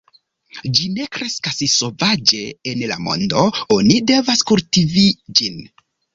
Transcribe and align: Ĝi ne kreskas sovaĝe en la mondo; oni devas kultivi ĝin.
Ĝi 0.77 0.87
ne 0.93 1.03
kreskas 1.17 1.59
sovaĝe 1.73 2.39
en 2.73 2.81
la 2.93 2.99
mondo; 3.09 3.45
oni 3.77 4.01
devas 4.15 4.43
kultivi 4.53 5.07
ĝin. 5.43 5.63